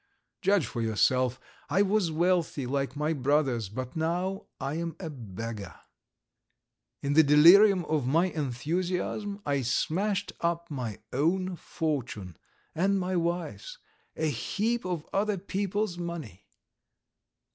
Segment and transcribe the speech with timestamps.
[0.41, 1.39] Judge, for yourself.
[1.69, 5.75] I was wealthy like my brothers, but now I am a beggar.
[7.03, 12.35] In the delirium of my enthusiasm I smashed up my own fortune
[12.73, 13.77] and my wife's
[14.15, 16.47] a heap of other people's money.